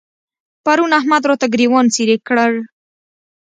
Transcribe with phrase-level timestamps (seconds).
[0.65, 2.51] پرون احمد راته ګرېوان څيرې کړ.